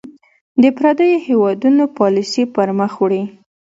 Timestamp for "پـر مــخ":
2.53-2.93